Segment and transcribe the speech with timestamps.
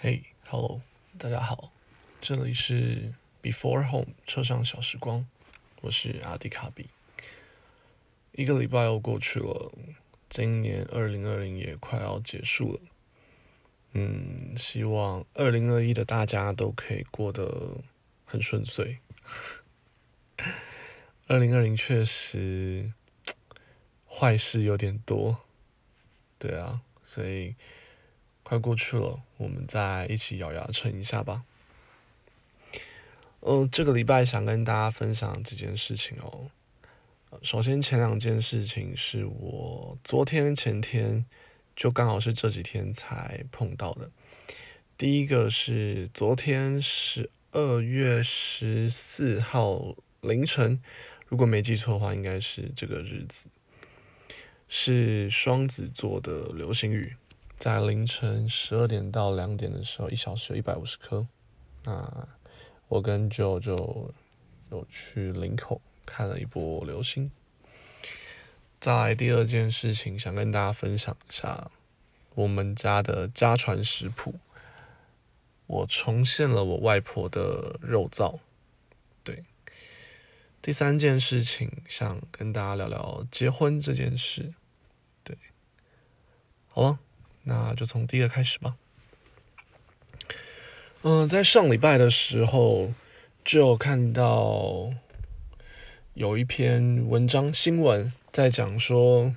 [0.00, 0.80] 嘿，Hello，
[1.18, 1.72] 大家好，
[2.20, 5.26] 这里是 Before Home 车上小时光，
[5.80, 6.90] 我是阿迪卡比。
[8.30, 9.72] 一个礼拜又过去了，
[10.28, 12.80] 今年二零二零也快要结束了。
[13.94, 17.78] 嗯，希望二零二一的大家都可以过得
[18.24, 18.98] 很顺遂。
[21.26, 22.92] 二零二零确实
[24.08, 25.40] 坏事有点多，
[26.38, 27.56] 对啊，所以。
[28.48, 31.42] 快过去了，我们再一起咬牙撑一下吧。
[33.40, 36.50] 嗯，这个礼拜想跟大家分享几件事情哦。
[37.42, 41.26] 首先，前两件事情是我昨天、前天
[41.76, 44.10] 就刚好是这几天才碰到的。
[44.96, 50.82] 第一个是昨天十二月十四号凌晨，
[51.26, 53.48] 如果没记错的话，应该是这个日子，
[54.70, 57.14] 是双子座的流星雨。
[57.58, 61.26] 在凌晨十二点到两点的时候，一小时有一百五十颗。
[61.82, 62.28] 那
[62.86, 64.14] 我跟 Joe 就
[64.70, 67.32] 有去林口看了一波流星。
[68.80, 71.68] 再来第二件事情，想跟大家分享一下
[72.36, 74.36] 我们家的家传食谱。
[75.66, 78.38] 我重现了我外婆的肉燥。
[79.24, 79.44] 对。
[80.62, 84.54] 第三件事情，想跟大家聊聊结婚这件事。
[85.24, 85.36] 对。
[86.68, 87.00] 好了。
[87.48, 88.76] 那就从第一个开始吧。
[91.02, 92.92] 嗯，在上礼拜的时候，
[93.42, 94.90] 就看到
[96.12, 99.34] 有一篇文章新闻在讲说，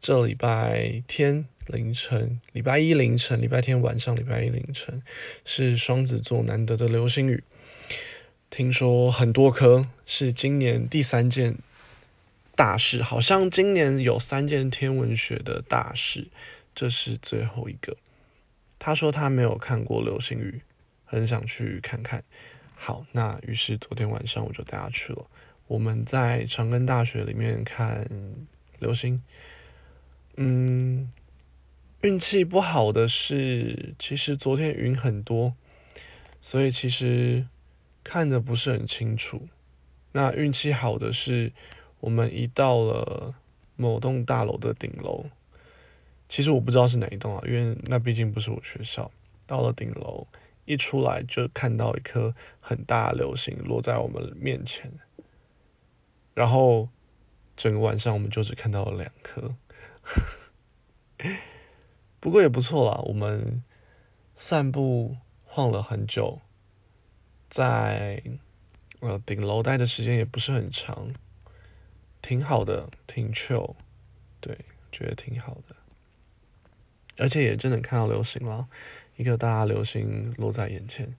[0.00, 5.00] 这礼拜天凌晨、礼拜一凌晨、礼拜天晚上、礼拜一凌晨
[5.44, 7.44] 是双子座难得的流星雨，
[8.50, 11.54] 听说很多颗，是今年第三件
[12.56, 16.26] 大事，好像今年有三件天文学的大事。
[16.78, 17.96] 这是最后一个。
[18.78, 20.62] 他说他没有看过流星雨，
[21.04, 22.22] 很想去看看。
[22.76, 25.26] 好，那于是昨天晚上我就带他去了。
[25.66, 28.08] 我们在长庚大学里面看
[28.78, 29.20] 流星。
[30.36, 31.12] 嗯，
[32.02, 35.54] 运气不好的是，其实昨天云很多，
[36.40, 37.44] 所以其实
[38.04, 39.48] 看的不是很清楚。
[40.12, 41.52] 那运气好的是，
[41.98, 43.34] 我们一到了
[43.74, 45.26] 某栋大楼的顶楼。
[46.28, 49.10] 其实我不知道是哪一栋啊，因为那毕竟不是我学校。
[49.46, 50.26] 到了顶楼，
[50.66, 54.92] 一出来就看到一颗很大的流星落在我们面前，
[56.34, 56.90] 然后
[57.56, 59.54] 整个晚上我们就只看到了两颗。
[62.20, 63.62] 不过也不错啦，我们
[64.34, 66.42] 散步晃了很久，
[67.48, 68.22] 在
[69.00, 71.14] 呃顶楼待的时间也不是很长，
[72.20, 73.76] 挺好的，挺 chill，
[74.40, 74.58] 对，
[74.92, 75.74] 觉得挺好的。
[77.18, 78.66] 而且也真的看到流星了，
[79.16, 81.16] 一个大流星落在眼前，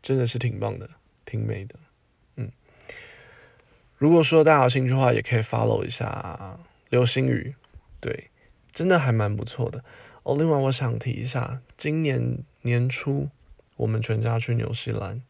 [0.00, 0.88] 真的是挺棒的，
[1.24, 1.74] 挺美的。
[2.36, 2.50] 嗯，
[3.98, 7.54] 如果说大家有兴趣的话，也可以 follow 一下流星雨，
[8.00, 8.30] 对，
[8.72, 9.84] 真的还蛮不错的。
[10.22, 13.28] 哦，另外我想提一下，今年年初
[13.76, 15.20] 我们全家去纽西兰，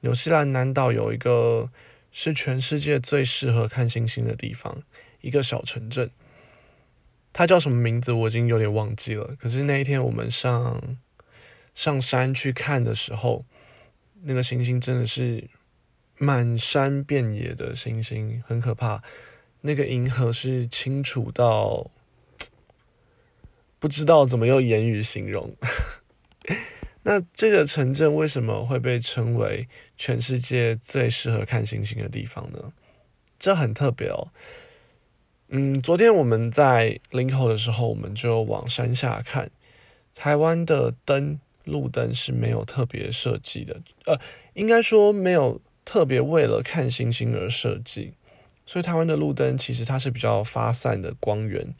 [0.00, 1.70] 纽西兰南岛有一个
[2.10, 4.82] 是全世界最适合看星星的地方，
[5.20, 6.10] 一个小城镇。
[7.32, 8.12] 它叫什么名字？
[8.12, 9.34] 我已经有点忘记了。
[9.40, 10.98] 可是那一天我们上
[11.74, 13.44] 上山去看的时候，
[14.22, 15.48] 那个星星真的是
[16.18, 19.02] 满山遍野的星星，很可怕。
[19.62, 21.90] 那个银河是清楚到
[23.78, 25.56] 不知道怎么用言语形容。
[27.04, 32.72] 那这个城镇为什么会被称为全世界最适合看星星的地方呢？
[33.38, 34.28] 这很特别哦。
[35.54, 39.50] 嗯，昨天我们在林口的时候，我们就往山下看。
[40.14, 44.18] 台湾的灯路灯是没有特别设计的，呃，
[44.54, 48.14] 应该说没有特别为了看星星而设计。
[48.64, 51.74] 所以台湾的路灯其实它是比较发散的光源。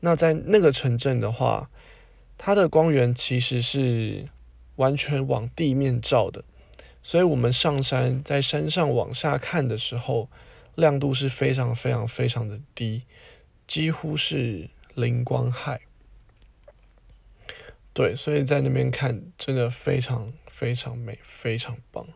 [0.00, 1.70] 那在那个城镇的话，
[2.36, 4.28] 它的光源其实是
[4.76, 6.44] 完全往地面照的。
[7.02, 10.28] 所以我们上山在山上往下看的时候。
[10.76, 13.04] 亮度是非常非常非常的低，
[13.66, 15.80] 几乎是零光害。
[17.92, 22.06] 对，所以在那边看真的非常非常美，非常棒。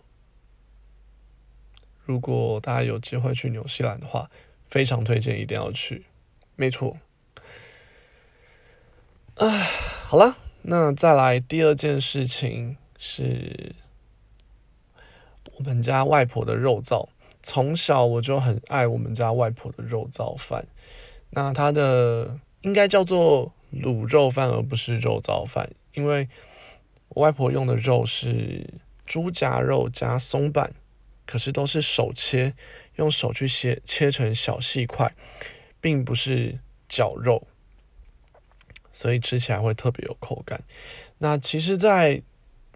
[2.04, 4.30] 如果大家有机会去纽西兰的话，
[4.66, 6.06] 非常推荐，一定要去。
[6.56, 6.96] 没错。
[9.36, 9.48] 啊，
[10.06, 13.76] 好了，那再来第二件事情是
[15.54, 17.08] 我们家外婆的肉燥。
[17.40, 20.66] 从小我就很爱我们家外婆的肉燥饭，
[21.30, 26.28] 那它的应该叫做卤肉饭，而不是肉燥饭，因为
[27.08, 28.66] 我外婆用的肉是
[29.04, 30.72] 猪夹肉加松板，
[31.26, 32.54] 可是都是手切，
[32.96, 35.14] 用手去切切成小细块，
[35.80, 36.58] 并不是
[36.88, 37.46] 绞肉，
[38.92, 40.62] 所以吃起来会特别有口感。
[41.18, 42.22] 那其实，在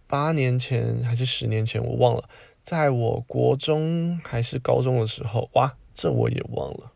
[0.06, 2.28] 八年前还是十年前，我忘了，
[2.62, 6.92] 在我国中还是高中的时候，哇，这我也忘了。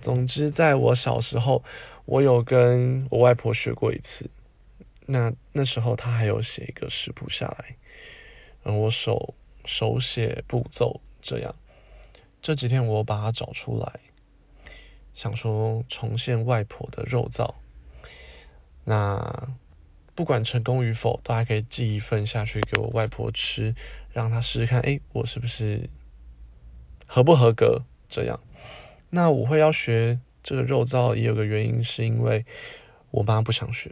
[0.00, 1.62] 总之，在我小时候，
[2.04, 4.30] 我有跟我外婆学过一次。
[5.06, 7.76] 那那时候她还有写一个食谱下来，
[8.62, 9.34] 然后我手
[9.64, 11.54] 手写步骤这样。
[12.42, 14.00] 这几天我把它找出来，
[15.14, 17.54] 想说重现外婆的肉燥。
[18.84, 19.48] 那
[20.14, 23.74] 不管成功与否，都还可以寄一份下去给我外婆吃，
[24.12, 25.88] 让她试试看，哎，我是不是
[27.06, 27.82] 合不合格？
[28.08, 28.40] 这样。
[29.10, 32.44] 那我会要学这个肉燥，也有个原因，是因为
[33.10, 33.90] 我妈不想学。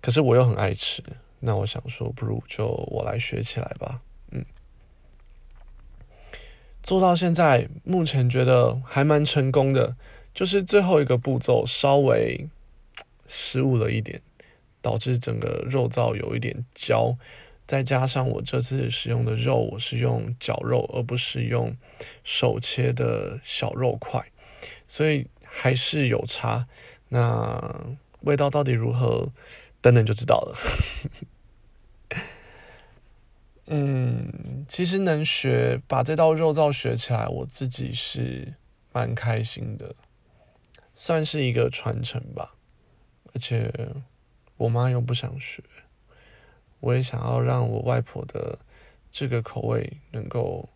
[0.00, 1.02] 可是我又很爱吃，
[1.40, 4.00] 那我想说，不如就我来学起来吧。
[4.30, 4.44] 嗯，
[6.82, 9.96] 做到现在，目前觉得还蛮成功的，
[10.34, 12.46] 就是最后一个步骤稍微
[13.26, 14.20] 失误了一点，
[14.82, 17.16] 导致整个肉燥有一点焦，
[17.66, 21.76] 再加上我这次使用的肉，我是用绞肉，而不是用
[22.22, 24.24] 手切的小肉块，
[24.88, 26.66] 所以还是有差。
[27.08, 27.96] 那。
[28.24, 29.30] 味道到底如何？
[29.82, 30.56] 等等就知道了。
[33.66, 38.54] 嗯，其实能学把这道肉燥学起来，我自己是
[38.94, 39.94] 蛮开心的，
[40.94, 42.54] 算是一个传承吧。
[43.34, 43.70] 而且
[44.56, 45.62] 我妈又不想学，
[46.84, 48.58] 我也想要让我外婆的
[49.10, 50.68] 这个口味能够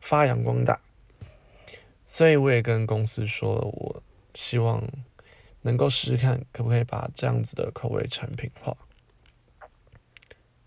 [0.00, 0.78] 发扬光大，
[2.06, 4.02] 所以我也跟公司说了，我
[4.34, 4.82] 希望。
[5.62, 8.76] 能够试试看，可不可以把这样子的口味产品化？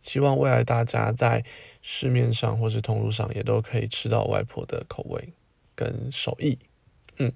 [0.03, 1.41] 希望未来大家在
[1.81, 5.31] 市面上或是通路上也都可以吃到外婆的口味
[5.73, 6.59] 跟手艺。
[7.15, 7.31] 嗯，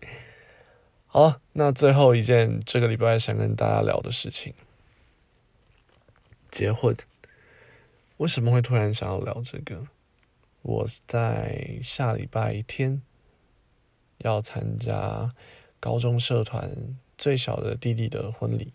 [1.06, 4.52] 好，那最后一件这个礼拜想跟大家聊的事情，
[6.50, 6.96] 结婚。
[8.16, 9.86] 为什么会突然想要聊这个？
[10.62, 13.02] 我在下礼拜天
[14.18, 15.34] 要参加。
[15.82, 16.70] 高中社团
[17.16, 18.74] 最小的弟弟的婚礼，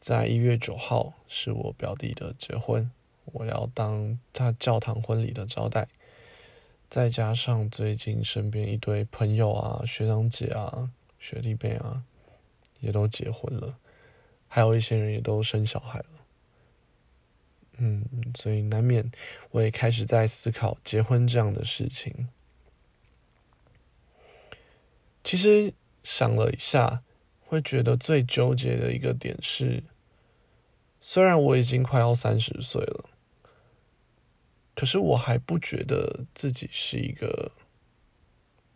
[0.00, 2.90] 在一月九号是我表弟的结婚，
[3.26, 5.86] 我要当他教堂婚礼的招待，
[6.90, 12.02] 再加上最近身边一堆朋友啊、学长姐啊、学弟妹啊，
[12.80, 13.76] 也都结婚了，
[14.48, 16.06] 还有一些人也都生小孩了，
[17.78, 19.10] 嗯，所以难免
[19.50, 22.28] 我也开始在思考结婚这样的事情。
[25.22, 27.02] 其实想了一下，
[27.46, 29.82] 会觉得最纠结的一个点是，
[31.00, 33.10] 虽然我已经快要三十岁了，
[34.74, 37.50] 可是我还不觉得自己是一个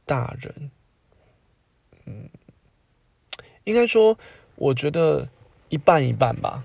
[0.04, 0.70] 大人。
[2.04, 2.28] 嗯，
[3.64, 4.18] 应该说，
[4.56, 5.28] 我觉得
[5.68, 6.64] 一半一半吧。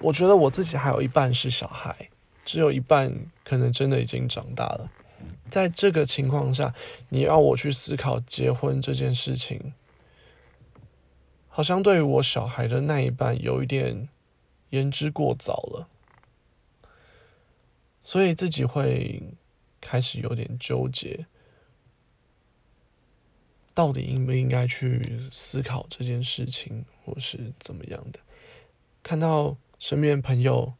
[0.00, 1.94] 我觉得我自己还有一半是小孩，
[2.44, 3.12] 只有一半
[3.44, 4.90] 可能真的已经长大了。
[5.50, 6.74] 在这个情况下，
[7.08, 9.72] 你要我去思考结婚这件事情，
[11.48, 14.08] 好像对于我小孩的那一半有一点
[14.70, 15.88] 言之过早了，
[18.02, 19.22] 所以自己会
[19.80, 21.26] 开始有点纠结，
[23.72, 28.20] 到底应不应该去思考这件事情，或是怎么样的？
[29.02, 30.74] 看到身边朋友，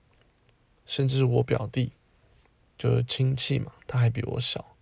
[0.85, 1.93] 甚至我表弟。
[2.79, 4.77] 就是亲戚嘛，他还比我小，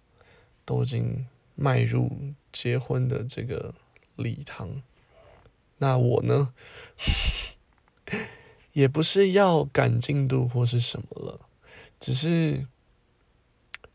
[0.64, 2.10] 都已经迈入
[2.52, 3.72] 结婚的这个
[4.16, 4.82] 礼堂。
[5.78, 6.52] 那我呢，
[8.72, 11.48] 也不是要赶进度或是什么了，
[12.00, 12.66] 只是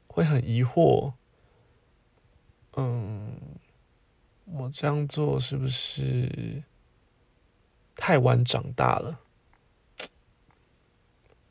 [0.08, 1.12] 会很疑惑，
[2.78, 3.36] 嗯，
[4.46, 6.64] 我这样做是不是
[7.98, 9.20] 太晚长大了？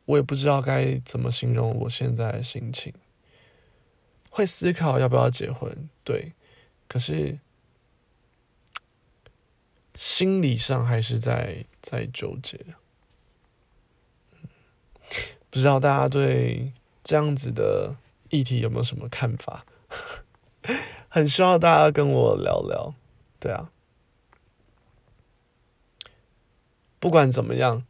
[0.09, 2.95] 我也不知道该怎么形容我现在的心情，
[4.31, 6.33] 会思考要不要结婚，对，
[6.89, 7.39] 可是
[9.95, 12.59] 心理上还是在在纠结。
[15.51, 16.73] 不知道大家对
[17.05, 17.95] 这样子的
[18.31, 19.67] 议题有没有什么看法？
[21.11, 22.95] 很需要大家跟我聊聊，
[23.39, 23.71] 对啊，
[26.99, 27.85] 不管怎么样。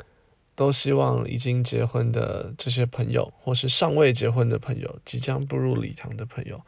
[0.59, 6.61] 都希望已经结婚的这些朋友或是尚未结婚的朋友即将步入礼堂的朋友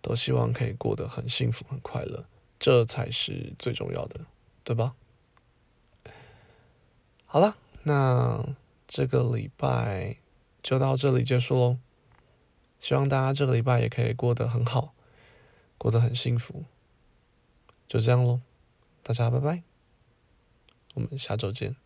[0.00, 2.24] 都希望可以过得很幸福很快乐
[2.58, 4.18] 这才是最重要的
[4.64, 4.94] 对吧？
[7.26, 8.42] 好了那
[8.88, 10.16] 这个礼拜
[10.62, 11.76] 就到这里结束喽
[12.80, 14.94] 希望大家这个礼拜也可以过得很好
[15.76, 16.64] 过得很幸福
[17.86, 18.40] 就这样喽
[19.02, 19.62] 大家拜拜
[20.94, 21.85] 我们下周见。